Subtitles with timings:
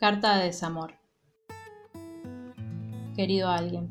[0.00, 0.94] Carta de desamor.
[3.14, 3.90] Querido alguien,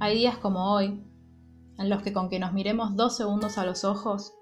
[0.00, 1.00] hay días como hoy
[1.78, 4.34] en los que con que nos miremos dos segundos a los ojos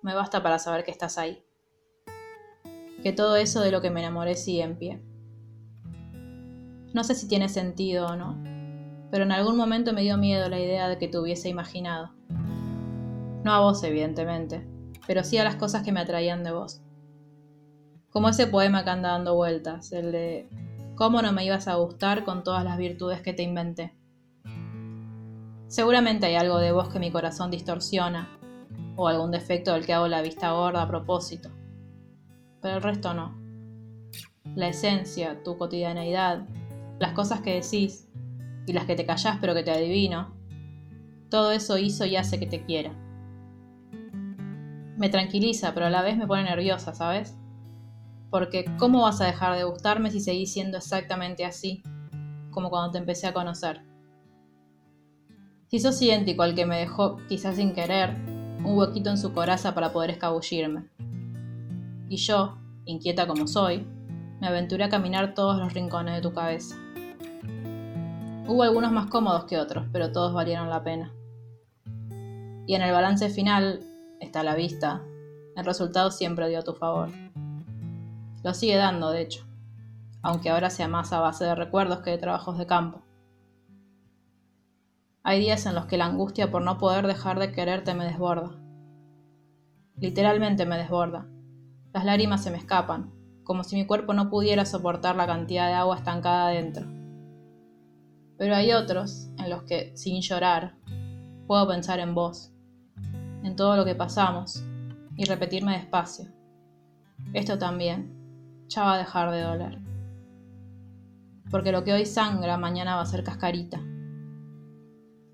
[0.00, 1.44] me basta para saber que estás ahí.
[3.02, 5.02] Que todo eso de lo que me enamoré sigue en pie.
[6.92, 8.38] No sé si tiene sentido o no,
[9.10, 12.14] pero en algún momento me dio miedo la idea de que te hubiese imaginado.
[13.42, 14.64] No a vos, evidentemente,
[15.08, 16.83] pero sí a las cosas que me atraían de vos.
[18.14, 20.48] Como ese poema que anda dando vueltas, el de
[20.94, 23.92] ¿Cómo no me ibas a gustar con todas las virtudes que te inventé?
[25.66, 28.38] Seguramente hay algo de vos que mi corazón distorsiona,
[28.94, 31.50] o algún defecto del que hago la vista gorda a propósito,
[32.62, 33.36] pero el resto no.
[34.54, 36.46] La esencia, tu cotidianeidad,
[37.00, 38.08] las cosas que decís
[38.64, 40.36] y las que te callás pero que te adivino,
[41.30, 42.92] todo eso hizo y hace que te quiera.
[44.96, 47.36] Me tranquiliza, pero a la vez me pone nerviosa, ¿sabes?
[48.34, 51.84] Porque ¿cómo vas a dejar de gustarme si seguís siendo exactamente así,
[52.50, 53.82] como cuando te empecé a conocer?
[55.68, 58.10] Si sos idéntico al que me dejó, quizás sin querer,
[58.64, 60.88] un huequito en su coraza para poder escabullirme.
[62.08, 63.86] Y yo, inquieta como soy,
[64.40, 66.74] me aventuré a caminar todos los rincones de tu cabeza.
[68.48, 71.14] Hubo algunos más cómodos que otros, pero todos valieron la pena.
[72.66, 73.78] Y en el balance final,
[74.18, 75.04] está la vista,
[75.56, 77.10] el resultado siempre dio a tu favor.
[78.44, 79.42] Lo sigue dando, de hecho,
[80.20, 83.00] aunque ahora sea más a base de recuerdos que de trabajos de campo.
[85.22, 88.50] Hay días en los que la angustia por no poder dejar de quererte me desborda.
[89.96, 91.26] Literalmente me desborda.
[91.94, 95.74] Las lágrimas se me escapan, como si mi cuerpo no pudiera soportar la cantidad de
[95.74, 96.86] agua estancada dentro.
[98.36, 100.74] Pero hay otros en los que, sin llorar,
[101.46, 102.52] puedo pensar en vos,
[103.42, 104.62] en todo lo que pasamos,
[105.16, 106.26] y repetirme despacio.
[107.32, 108.23] Esto también,
[108.68, 109.78] ya va a dejar de doler.
[111.50, 113.80] Porque lo que hoy sangra mañana va a ser cascarita.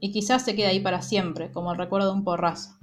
[0.00, 2.78] Y quizás se quede ahí para siempre, como el recuerdo de un porrazo.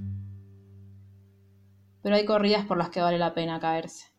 [2.02, 4.17] Pero hay corridas por las que vale la pena caerse.